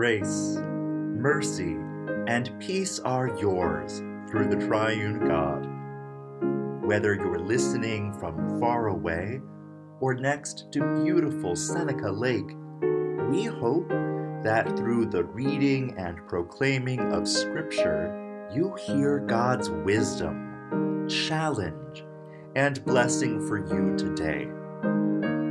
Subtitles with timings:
[0.00, 1.76] Grace, mercy,
[2.26, 3.98] and peace are yours
[4.30, 5.66] through the triune God.
[6.82, 9.42] Whether you're listening from far away
[10.00, 12.50] or next to beautiful Seneca Lake,
[13.28, 13.90] we hope
[14.42, 22.04] that through the reading and proclaiming of Scripture, you hear God's wisdom, challenge,
[22.56, 24.48] and blessing for you today.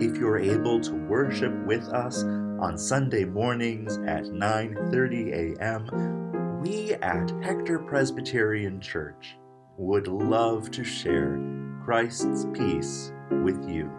[0.03, 2.23] If you're able to worship with us
[2.61, 9.37] on Sunday mornings at 9:30 a.m., we at Hector Presbyterian Church
[9.77, 11.39] would love to share
[11.83, 13.89] Christ's peace with you.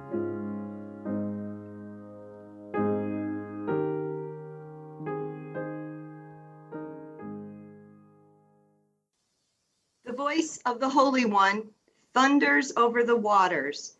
[10.04, 11.70] The voice of the Holy One
[12.12, 13.96] thunders over the waters,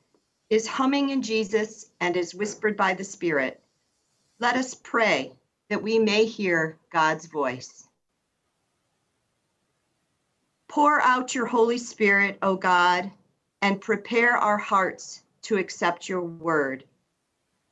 [0.48, 3.62] is humming in Jesus, and is whispered by the Spirit.
[4.40, 5.34] Let us pray
[5.68, 7.86] that we may hear God's voice.
[10.66, 13.10] Pour out your Holy Spirit, O God,
[13.60, 16.84] and prepare our hearts to accept your word.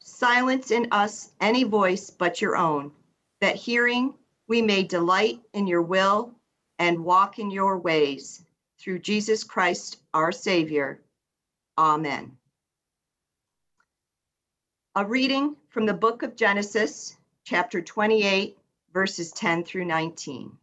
[0.01, 2.93] Silence in us any voice but your own,
[3.41, 4.13] that hearing
[4.47, 6.35] we may delight in your will
[6.79, 8.45] and walk in your ways.
[8.79, 11.01] Through Jesus Christ, our Savior.
[11.79, 12.37] Amen.
[14.97, 18.57] A reading from the book of Genesis, chapter 28,
[18.95, 20.57] verses 10 through 19.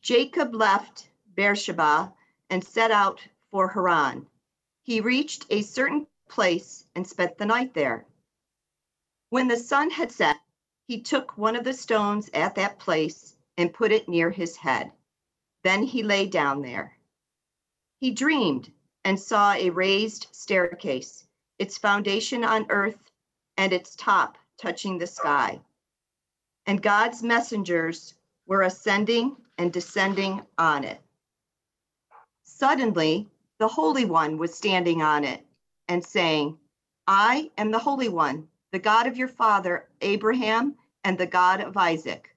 [0.00, 2.12] Jacob left Beersheba
[2.48, 4.24] and set out for Haran.
[4.84, 8.06] He reached a certain place and spent the night there.
[9.30, 10.36] When the sun had set,
[10.86, 14.92] he took one of the stones at that place and put it near his head.
[15.64, 16.96] Then he lay down there.
[17.98, 18.72] He dreamed
[19.04, 21.26] and saw a raised staircase,
[21.58, 23.07] its foundation on earth
[23.58, 25.60] and its top touching the sky.
[26.66, 28.14] And God's messengers
[28.46, 31.00] were ascending and descending on it.
[32.44, 35.44] Suddenly, the Holy One was standing on it
[35.88, 36.56] and saying,
[37.06, 41.76] I am the Holy One, the God of your father Abraham and the God of
[41.76, 42.34] Isaac.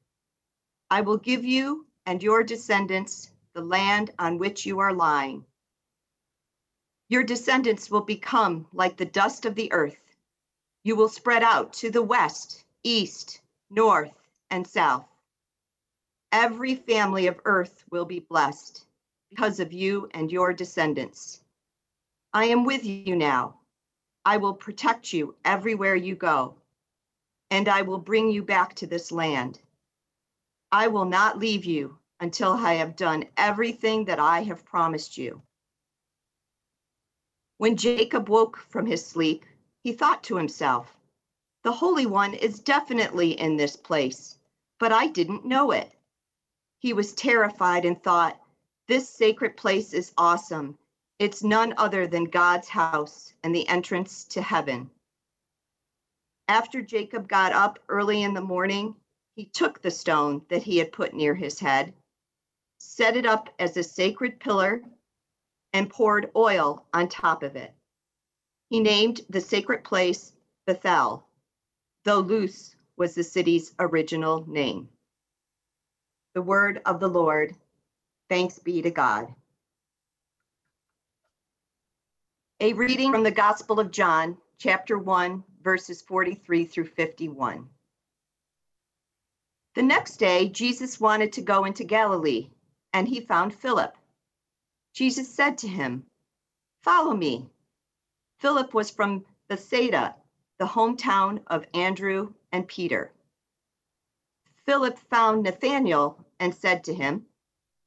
[0.90, 5.46] I will give you and your descendants the land on which you are lying.
[7.10, 10.01] Your descendants will become like the dust of the earth.
[10.84, 14.14] You will spread out to the west, east, north,
[14.50, 15.06] and south.
[16.32, 18.86] Every family of earth will be blessed
[19.30, 21.42] because of you and your descendants.
[22.34, 23.60] I am with you now.
[24.26, 26.56] I will protect you everywhere you go,
[27.50, 29.60] and I will bring you back to this land.
[30.72, 35.42] I will not leave you until I have done everything that I have promised you.
[37.58, 39.46] When Jacob woke from his sleep,
[39.84, 40.96] he thought to himself,
[41.64, 44.38] The Holy One is definitely in this place,
[44.80, 45.92] but I didn't know it.
[46.80, 48.40] He was terrified and thought,
[48.88, 50.78] This sacred place is awesome.
[51.18, 54.90] It's none other than God's house and the entrance to heaven.
[56.48, 58.96] After Jacob got up early in the morning,
[59.36, 61.94] he took the stone that he had put near his head,
[62.80, 64.84] set it up as a sacred pillar,
[65.74, 67.74] and poured oil on top of it.
[68.72, 70.32] He named the sacred place
[70.66, 71.28] Bethel,
[72.06, 74.88] though Luz was the city's original name.
[76.36, 77.54] The word of the Lord.
[78.30, 79.36] Thanks be to God.
[82.62, 87.68] A reading from the Gospel of John, chapter 1, verses 43 through 51.
[89.76, 92.48] The next day, Jesus wanted to go into Galilee,
[92.94, 93.98] and he found Philip.
[94.94, 96.06] Jesus said to him,
[96.84, 97.50] Follow me.
[98.42, 100.16] Philip was from Bethsaida,
[100.58, 103.14] the hometown of Andrew and Peter.
[104.66, 107.28] Philip found Nathanael and said to him,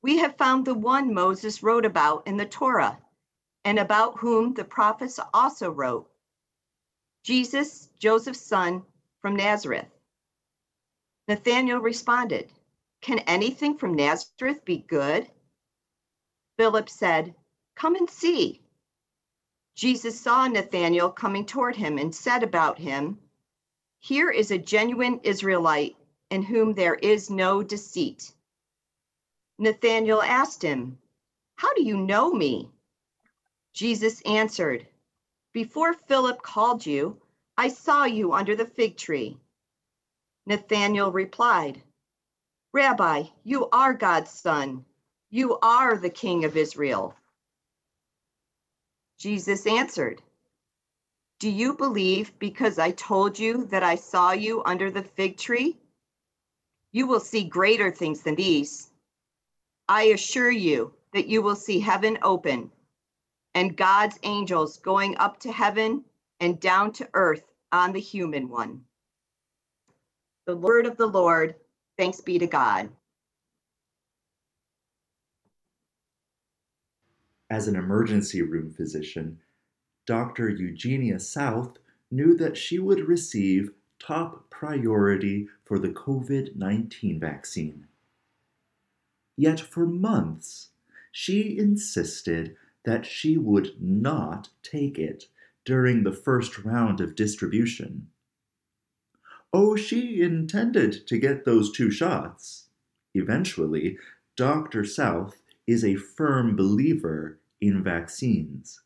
[0.01, 3.01] We have found the one Moses wrote about in the Torah,
[3.65, 6.09] and about whom the prophets also wrote
[7.25, 8.85] Jesus, Joseph's son
[9.21, 9.91] from Nazareth.
[11.27, 12.53] Nathanael responded,
[13.01, 15.29] Can anything from Nazareth be good?
[16.59, 17.35] Philip said,
[17.75, 18.64] Come and see.
[19.75, 23.19] Jesus saw Nathanael coming toward him and said about him,
[23.99, 25.97] Here is a genuine Israelite
[26.31, 28.33] in whom there is no deceit.
[29.59, 30.99] Nathanael asked him,
[31.57, 32.71] How do you know me?
[33.73, 34.87] Jesus answered,
[35.53, 37.21] Before Philip called you,
[37.57, 39.39] I saw you under the fig tree.
[40.47, 41.83] Nathanael replied,
[42.73, 44.85] Rabbi, you are God's son.
[45.31, 47.17] You are the king of Israel.
[49.25, 50.21] Jesus answered,
[51.39, 55.79] Do you believe because I told you that I saw you under the fig tree?
[56.93, 58.91] You will see greater things than these.
[59.89, 62.71] I assure you that you will see heaven open
[63.55, 66.05] and God's angels going up to heaven
[66.41, 68.85] and down to earth on the human one.
[70.45, 71.55] The word of the Lord,
[71.97, 72.91] thanks be to God.
[77.55, 79.39] As an emergency room physician,
[80.07, 80.49] Dr.
[80.49, 81.79] Eugenia South
[82.11, 83.71] knew that she would receive
[84.01, 87.87] top priority for the COVID 19 vaccine.
[89.37, 90.71] Yet for months,
[91.13, 95.29] she insisted that she would not take it
[95.65, 98.09] during the first round of distribution.
[99.53, 102.67] Oh, she intended to get those two shots.
[103.15, 103.97] Eventually,
[104.35, 104.85] Dr.
[104.85, 108.81] South is a firm believer in vaccines.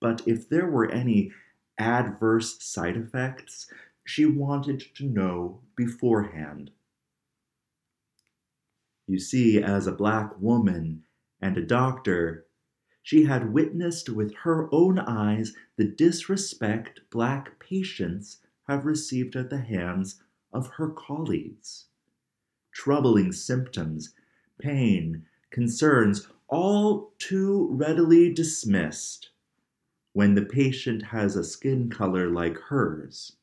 [0.00, 1.32] But if there were any
[1.78, 3.70] adverse side effects,
[4.04, 6.70] she wanted to know beforehand.
[9.06, 11.04] You see, as a black woman
[11.40, 12.46] and a doctor,
[13.02, 19.60] she had witnessed with her own eyes the disrespect black patients have received at the
[19.60, 20.22] hands
[20.52, 21.86] of her colleagues.
[22.72, 24.12] Troubling symptoms,
[24.58, 29.30] pain, concerns, all too readily dismissed
[30.12, 33.38] when the patient has a skin color like hers.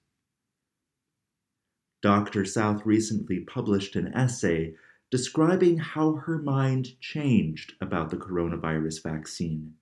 [2.04, 2.46] Dr.
[2.46, 4.76] South recently published an essay
[5.10, 9.74] describing how her mind changed about the coronavirus vaccine.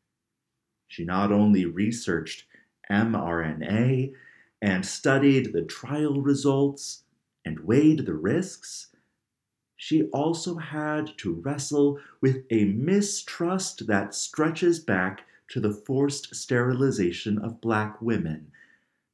[0.88, 2.46] She not only researched
[2.90, 4.14] mRNA
[4.62, 7.04] and studied the trial results
[7.44, 8.91] and weighed the risks,
[9.84, 17.40] she also had to wrestle with a mistrust that stretches back to the forced sterilization
[17.40, 18.52] of black women,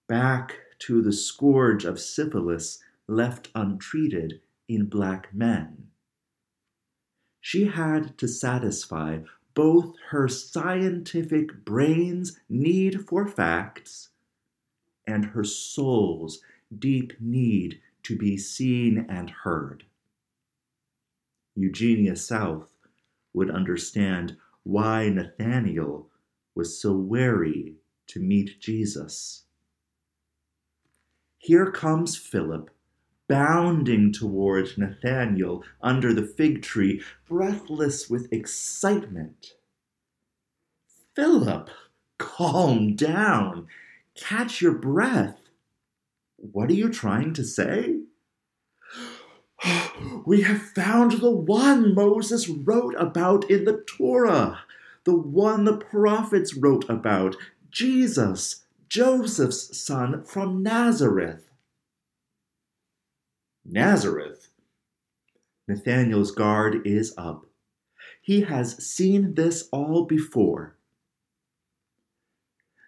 [0.09, 5.87] back to the scourge of syphilis left untreated in black men.
[7.39, 9.19] She had to satisfy
[9.53, 14.09] both her scientific brain's need for facts
[15.07, 16.41] and her soul's
[16.77, 19.85] deep need to be seen and heard.
[21.57, 22.71] Eugenia South
[23.33, 26.07] would understand why Nathanael
[26.55, 27.75] was so wary
[28.07, 29.43] to meet Jesus.
[31.37, 32.69] Here comes Philip,
[33.27, 39.53] bounding toward Nathanael under the fig tree, breathless with excitement.
[41.15, 41.69] Philip,
[42.17, 43.67] calm down.
[44.15, 45.39] Catch your breath.
[46.37, 47.96] What are you trying to say?
[50.25, 54.59] we have found the one Moses wrote about in the Torah,
[55.03, 57.35] the one the prophets wrote about,
[57.71, 61.49] Jesus, Joseph's son from Nazareth.
[63.65, 64.49] Nazareth?
[65.67, 67.45] Nathanael's guard is up.
[68.21, 70.75] He has seen this all before.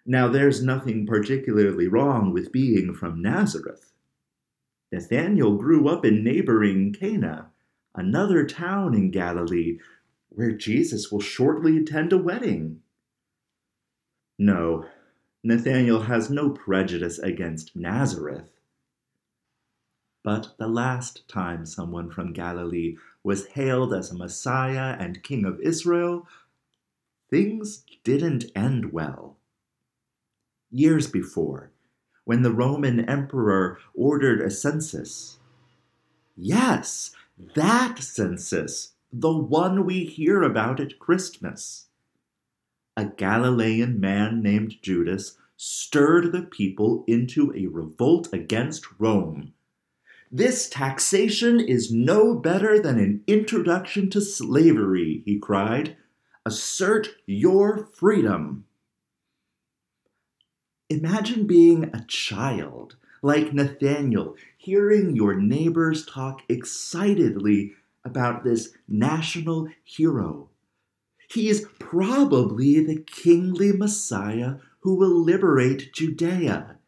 [0.06, 3.89] Now, there's nothing particularly wrong with being from Nazareth.
[4.92, 7.50] Nathanael grew up in neighboring Cana,
[7.94, 9.78] another town in Galilee,
[10.28, 12.82] where Jesus will shortly attend a wedding.
[14.38, 14.86] No,
[15.44, 18.50] Nathanael has no prejudice against Nazareth.
[20.22, 25.60] But the last time someone from Galilee was hailed as a Messiah and King of
[25.60, 26.26] Israel,
[27.30, 29.38] things didn't end well.
[30.70, 31.70] Years before,
[32.30, 35.40] when the Roman emperor ordered a census.
[36.36, 37.10] Yes,
[37.56, 41.88] that census, the one we hear about at Christmas.
[42.96, 49.52] A Galilean man named Judas stirred the people into a revolt against Rome.
[50.30, 55.96] This taxation is no better than an introduction to slavery, he cried.
[56.46, 58.66] Assert your freedom.
[60.90, 70.48] Imagine being a child like Nathanael, hearing your neighbors talk excitedly about this national hero.
[71.28, 76.78] He is probably the kingly Messiah who will liberate Judea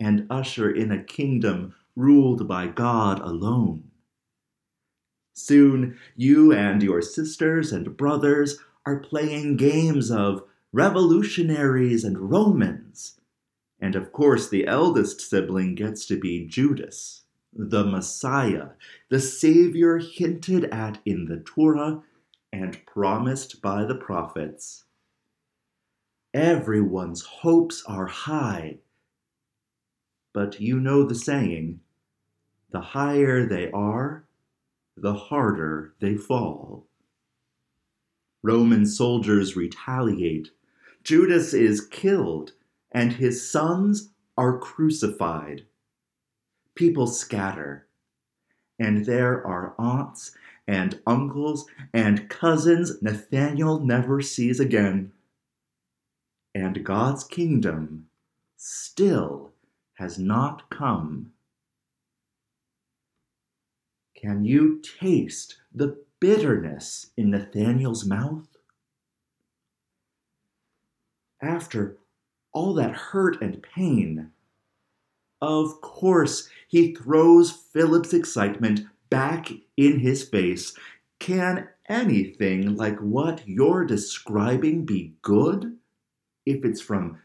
[0.00, 3.92] and usher in a kingdom ruled by God alone.
[5.32, 10.42] Soon you and your sisters and brothers are playing games of
[10.72, 13.14] revolutionaries and Romans
[13.80, 18.70] and of course, the eldest sibling gets to be Judas, the Messiah,
[19.08, 22.02] the Savior hinted at in the Torah
[22.52, 24.84] and promised by the prophets.
[26.34, 28.78] Everyone's hopes are high.
[30.32, 31.80] But you know the saying
[32.70, 34.24] the higher they are,
[34.94, 36.86] the harder they fall.
[38.42, 40.50] Roman soldiers retaliate.
[41.02, 42.52] Judas is killed,
[42.92, 45.64] and his sons are crucified.
[46.74, 47.86] People scatter,
[48.78, 50.32] and there are aunts
[50.66, 55.12] and uncles and cousins Nathanael never sees again.
[56.54, 58.06] And God's kingdom
[58.56, 59.52] still
[59.94, 61.32] has not come.
[64.14, 68.48] Can you taste the bitterness in Nathanael's mouth?
[71.40, 71.96] After
[72.58, 74.32] all that hurt and pain,
[75.40, 80.76] of course he throws Philip's excitement back in his face.
[81.20, 85.78] Can anything like what you're describing be good?
[86.44, 87.22] If it's from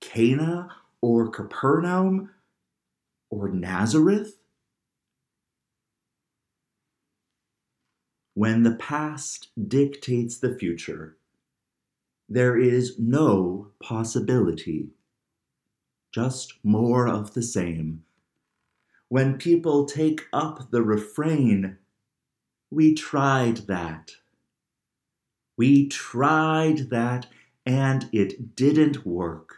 [0.00, 0.68] Cana
[1.00, 2.30] or Capernaum
[3.30, 4.36] or Nazareth?
[8.34, 11.18] When the past dictates the future,
[12.28, 14.88] there is no possibility,
[16.12, 18.04] just more of the same.
[19.08, 21.78] When people take up the refrain,
[22.70, 24.12] we tried that.
[25.56, 27.26] We tried that
[27.66, 29.56] and it didn't work.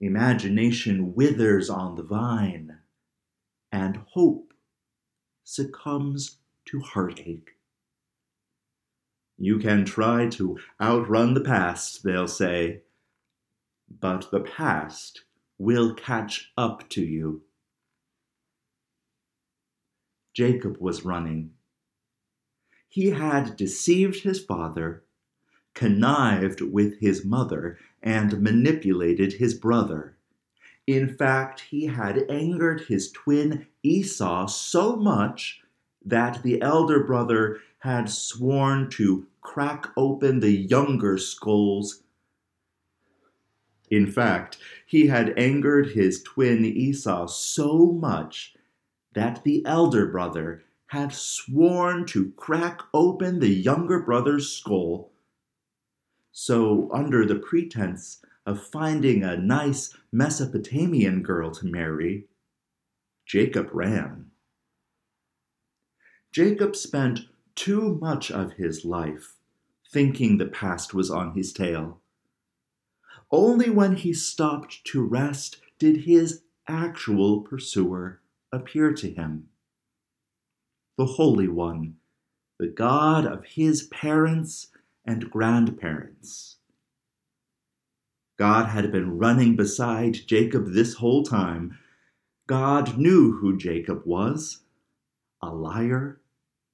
[0.00, 2.78] Imagination withers on the vine,
[3.72, 4.54] and hope
[5.42, 7.57] succumbs to heartache.
[9.38, 12.82] You can try to outrun the past, they'll say,
[13.88, 15.22] but the past
[15.58, 17.42] will catch up to you.
[20.34, 21.52] Jacob was running.
[22.88, 25.04] He had deceived his father,
[25.74, 30.16] connived with his mother, and manipulated his brother.
[30.86, 35.60] In fact, he had angered his twin Esau so much
[36.04, 42.02] that the elder brother had sworn to crack open the younger skulls.
[43.90, 48.54] In fact, he had angered his twin Esau so much
[49.14, 55.12] that the elder brother had sworn to crack open the younger brother's skull.
[56.32, 62.26] So, under the pretense of finding a nice Mesopotamian girl to marry,
[63.26, 64.30] Jacob ran.
[66.32, 67.20] Jacob spent
[67.58, 69.34] too much of his life
[69.90, 72.00] thinking the past was on his tail.
[73.32, 78.20] Only when he stopped to rest did his actual pursuer
[78.52, 79.48] appear to him.
[80.96, 81.96] The Holy One,
[82.60, 84.68] the God of his parents
[85.04, 86.58] and grandparents.
[88.38, 91.76] God had been running beside Jacob this whole time.
[92.46, 94.60] God knew who Jacob was
[95.42, 96.20] a liar,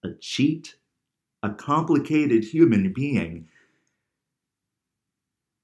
[0.05, 0.77] a cheat,
[1.43, 3.49] a complicated human being.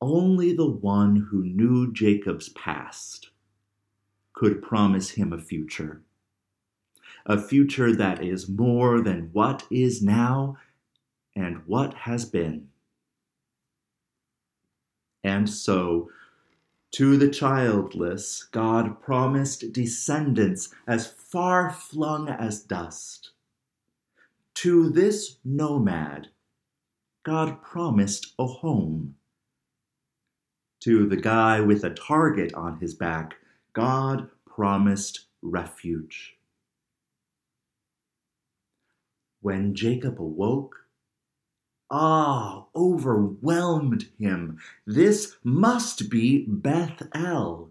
[0.01, 3.29] Only the one who knew Jacob's past
[4.33, 6.01] could promise him a future.
[7.27, 10.57] A future that is more than what is now
[11.37, 12.69] and what has been.
[15.23, 16.11] And so,
[16.93, 23.33] to the childless, God promised descendants as far flung as dust.
[24.61, 26.29] To this nomad,
[27.25, 29.15] God promised a home.
[30.81, 33.37] To the guy with a target on his back,
[33.73, 36.37] God promised refuge.
[39.41, 40.77] When Jacob awoke,
[41.91, 44.59] awe overwhelmed him.
[44.87, 47.71] This must be Bethel,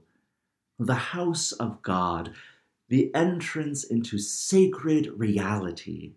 [0.80, 2.34] the house of God,
[2.88, 6.14] the entrance into sacred reality.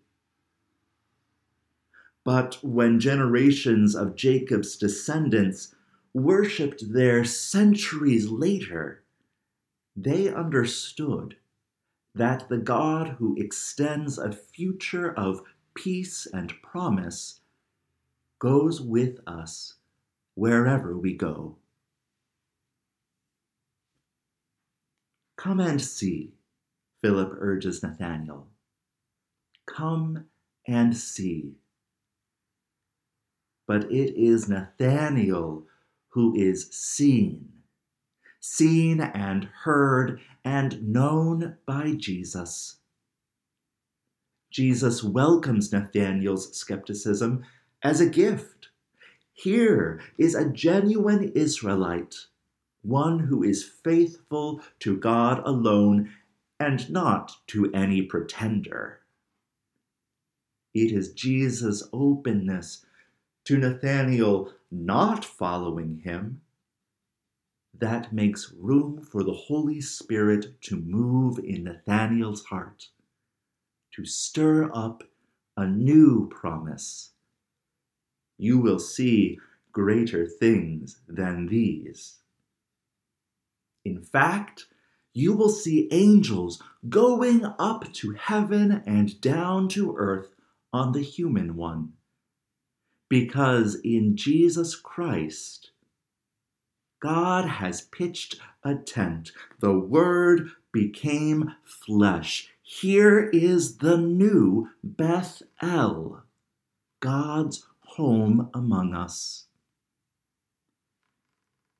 [2.23, 5.75] But when generations of Jacob's descendants
[6.13, 9.03] worshipped there centuries later,
[9.95, 11.35] they understood
[12.15, 15.41] that the God who extends a future of
[15.75, 17.41] peace and promise
[18.39, 19.75] goes with us
[20.35, 21.57] wherever we go.
[25.35, 26.33] Come and see,
[27.01, 28.47] Philip urges Nathanael.
[29.65, 30.25] Come
[30.67, 31.55] and see
[33.67, 35.65] but it is Nathanael
[36.09, 37.49] who is seen,
[38.39, 42.77] seen and heard and known by Jesus.
[44.51, 47.43] Jesus welcomes Nathanael's skepticism
[47.81, 48.69] as a gift.
[49.33, 52.27] Here is a genuine Israelite,
[52.83, 56.11] one who is faithful to God alone
[56.59, 58.99] and not to any pretender.
[60.73, 62.85] It is Jesus' openness
[63.45, 66.41] to Nathanael not following him
[67.77, 72.87] that makes room for the Holy Spirit to move in Nathanael's heart,
[73.93, 75.03] to stir up
[75.57, 77.11] a new promise.
[78.37, 79.39] You will see
[79.71, 82.19] greater things than these.
[83.83, 84.67] In fact,
[85.13, 90.29] you will see angels going up to heaven and down to earth
[90.71, 91.93] on the human one.
[93.13, 95.69] Because in Jesus Christ,
[96.99, 99.31] God has pitched a tent.
[99.59, 102.49] The Word became flesh.
[102.63, 106.23] Here is the new Beth El,
[107.01, 109.45] God's home among us.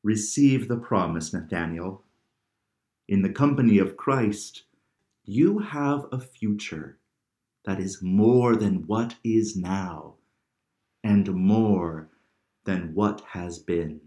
[0.03, 2.03] Receive the promise, Nathanael.
[3.07, 4.65] In the company of Christ,
[5.25, 6.99] you have a future
[7.65, 10.17] that is more than what is now
[11.03, 12.09] and more
[12.65, 14.01] than what has been.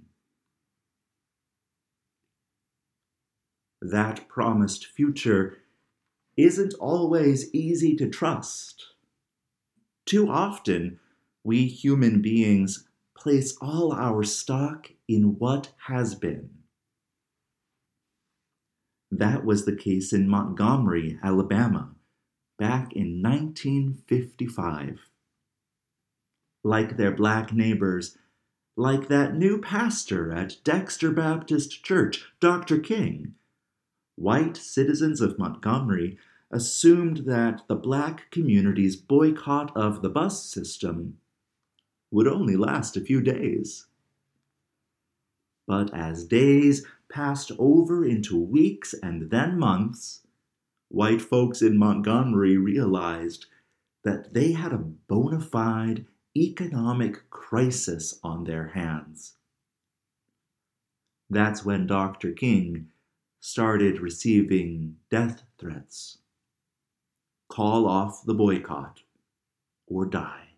[3.91, 5.59] that promised future
[6.37, 8.87] isn't always easy to trust.
[10.05, 10.99] Too often,
[11.45, 16.51] we human beings place all our stock in what has been.
[19.11, 21.93] That was the case in Montgomery, Alabama,
[22.59, 25.01] back in 1955.
[26.67, 28.19] Like their black neighbors,
[28.75, 32.81] like that new pastor at Dexter Baptist Church, Dr.
[32.81, 33.37] King,
[34.17, 36.19] white citizens of Montgomery
[36.51, 41.19] assumed that the black community's boycott of the bus system
[42.11, 43.87] would only last a few days.
[45.69, 50.23] But as days passed over into weeks and then months,
[50.89, 53.47] white folks in Montgomery realized
[54.03, 56.07] that they had a bona fide
[56.45, 59.35] economic crisis on their hands.
[61.31, 62.33] That's when Dr.
[62.33, 62.89] King
[63.41, 66.19] started receiving death threats.
[67.49, 69.01] Call off the boycott
[69.87, 70.49] or die.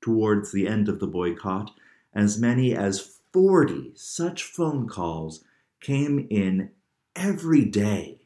[0.00, 1.70] Towards the end of the boycott,
[2.12, 5.44] as many as 40 such phone calls
[5.80, 6.70] came in
[7.16, 8.22] every day,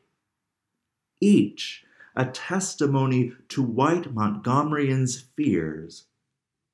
[1.20, 1.85] each
[2.16, 6.06] a testimony to white Montgomeryans' fears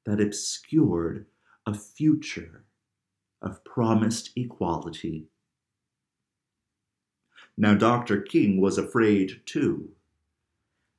[0.06, 1.26] that obscured
[1.66, 2.64] a future
[3.40, 5.26] of promised equality
[7.56, 8.20] now, Dr.
[8.20, 9.90] King was afraid too.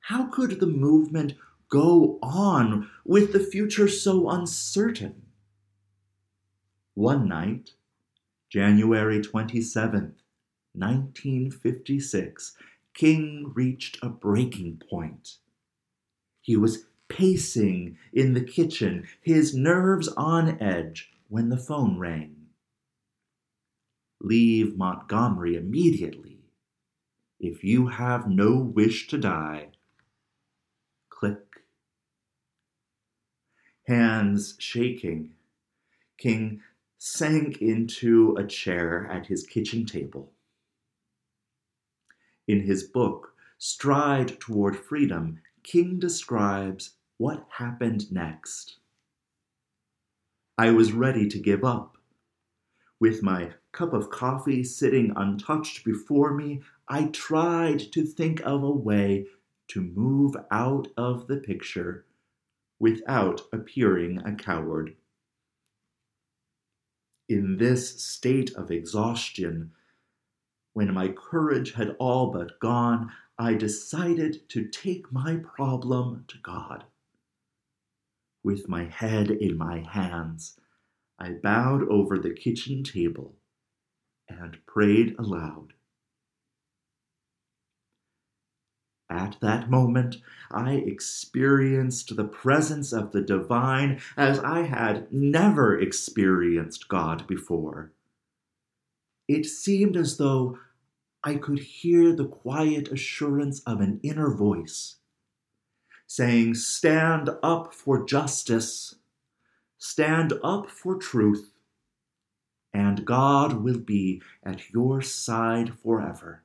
[0.00, 1.34] How could the movement
[1.68, 5.22] go on with the future so uncertain?
[6.94, 7.72] One night,
[8.48, 10.20] January 27th,
[10.74, 12.56] 1956,
[12.94, 15.36] King reached a breaking point.
[16.40, 22.36] He was pacing in the kitchen, his nerves on edge, when the phone rang.
[24.20, 26.34] Leave Montgomery immediately
[27.44, 29.68] if you have no wish to die,
[31.10, 31.62] click.
[33.86, 35.34] Hands shaking,
[36.16, 36.62] King
[36.96, 40.32] sank into a chair at his kitchen table.
[42.46, 48.76] In his book, Stride Toward Freedom, King describes what happened next.
[50.58, 51.96] I was ready to give up.
[53.00, 58.70] With my cup of coffee sitting untouched before me, I tried to think of a
[58.70, 59.26] way
[59.68, 62.04] to move out of the picture
[62.78, 64.94] without appearing a coward.
[67.28, 69.72] In this state of exhaustion,
[70.74, 76.84] when my courage had all but gone, I decided to take my problem to God.
[78.42, 80.58] With my head in my hands,
[81.18, 83.36] I bowed over the kitchen table
[84.28, 85.72] and prayed aloud.
[89.08, 90.16] At that moment,
[90.50, 97.93] I experienced the presence of the divine as I had never experienced God before.
[99.28, 100.58] It seemed as though
[101.22, 104.96] I could hear the quiet assurance of an inner voice
[106.06, 108.96] saying, Stand up for justice,
[109.78, 111.52] stand up for truth,
[112.72, 116.44] and God will be at your side forever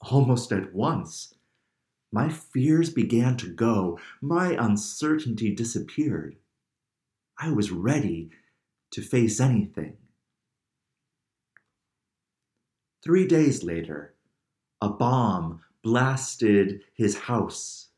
[0.00, 1.34] almost at once.
[2.12, 6.36] My fears began to go, my uncertainty disappeared.
[7.38, 8.30] I was ready
[8.92, 9.96] to face anything.
[13.02, 14.14] Three days later,
[14.80, 17.88] a bomb blasted his house.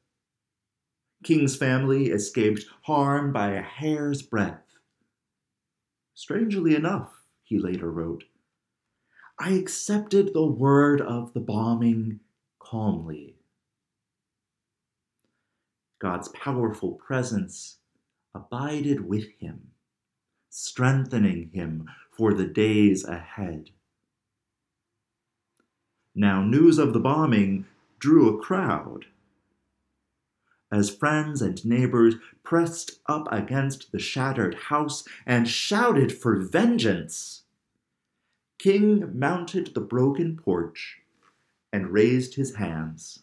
[1.24, 4.76] King's family escaped harm by a hair's breadth.
[6.14, 8.24] Strangely enough, he later wrote,
[9.40, 12.20] I accepted the word of the bombing
[12.60, 13.34] calmly.
[15.98, 17.78] God's powerful presence
[18.34, 19.72] abided with him,
[20.48, 23.70] strengthening him for the days ahead.
[26.14, 27.66] Now, news of the bombing
[27.98, 29.06] drew a crowd.
[30.70, 37.44] As friends and neighbors pressed up against the shattered house and shouted for vengeance,
[38.58, 41.00] King mounted the broken porch
[41.72, 43.22] and raised his hands.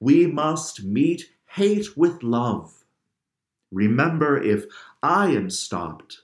[0.00, 2.84] We must meet hate with love.
[3.72, 4.66] Remember, if
[5.02, 6.22] I am stopped,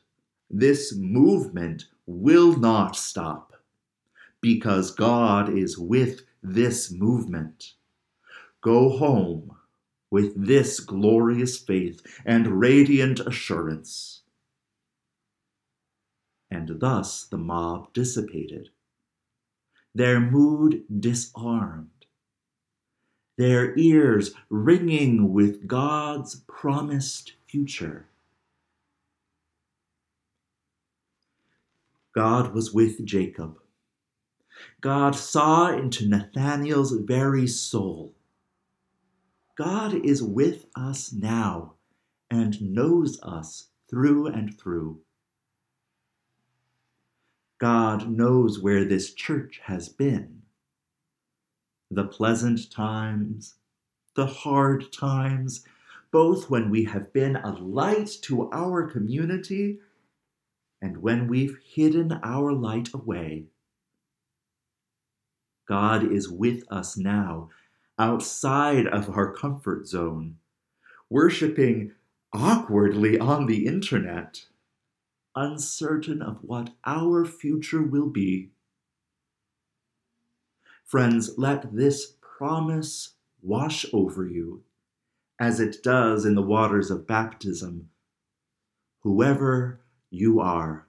[0.50, 3.53] this movement will not stop
[4.44, 7.72] because God is with this movement.
[8.60, 9.56] Go home
[10.10, 14.20] with this glorious faith and radiant assurance.
[16.50, 18.68] And thus the mob dissipated,
[19.94, 22.04] their mood disarmed,
[23.38, 28.08] their ears ringing with God's promised future.
[32.14, 33.58] God was with Jacob
[34.80, 38.14] God saw into Nathanael's very soul.
[39.56, 41.74] God is with us now
[42.30, 45.00] and knows us through and through.
[47.58, 50.42] God knows where this church has been.
[51.90, 53.54] The pleasant times,
[54.14, 55.64] the hard times,
[56.10, 59.78] both when we have been a light to our community
[60.82, 63.46] and when we've hidden our light away.
[65.66, 67.48] God is with us now,
[67.98, 70.36] outside of our comfort zone,
[71.08, 71.92] worshiping
[72.32, 74.46] awkwardly on the internet,
[75.36, 78.50] uncertain of what our future will be.
[80.84, 84.62] Friends, let this promise wash over you
[85.40, 87.88] as it does in the waters of baptism.
[89.00, 90.86] Whoever you are,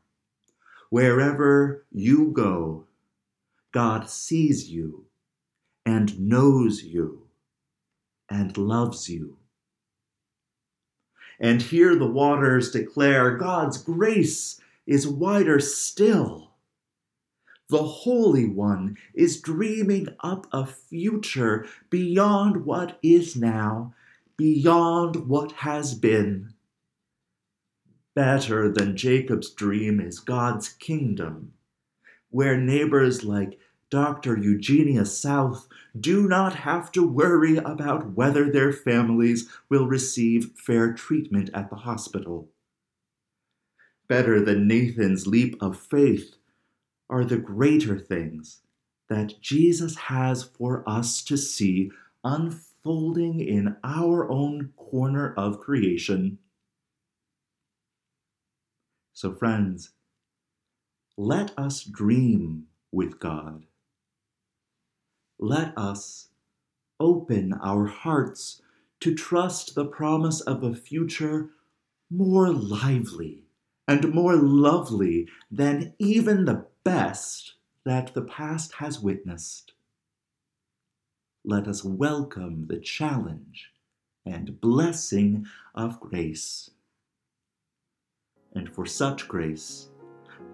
[0.90, 2.85] wherever you go,
[3.76, 5.04] God sees you
[5.86, 7.28] and knows you
[8.30, 9.36] and loves you.
[11.42, 16.52] And here the waters declare God's grace is wider still.
[17.68, 23.94] The Holy One is dreaming up a future beyond what is now,
[24.38, 26.54] beyond what has been.
[28.14, 31.52] Better than Jacob's dream is God's kingdom,
[32.30, 33.60] where neighbors like
[33.96, 34.38] Dr.
[34.38, 41.50] Eugenia South do not have to worry about whether their families will receive fair treatment
[41.54, 42.50] at the hospital.
[44.10, 46.36] Better than Nathan's leap of faith
[47.10, 48.64] are the greater things
[49.08, 51.90] that Jesus has for us to see
[52.22, 56.40] unfolding in our own corner of creation.
[59.14, 59.92] So, friends,
[61.16, 63.64] let us dream with God
[65.40, 66.30] let us
[67.00, 68.62] open our hearts
[69.02, 71.50] to trust the promise of a future
[72.10, 73.44] more lively
[73.88, 79.74] and more lovely than even the best that the past has witnessed.
[81.44, 83.72] Let us welcome the challenge
[84.26, 85.46] and blessing
[85.76, 86.72] of grace.
[88.54, 89.90] And for such grace,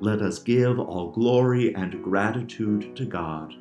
[0.01, 3.53] let us give all glory and gratitude to God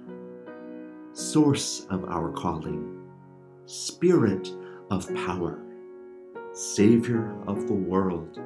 [1.12, 3.00] source of our calling,
[3.66, 4.48] spirit
[4.90, 5.62] of power,
[6.52, 8.38] Savior of the world.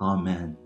[0.00, 0.56] Amen.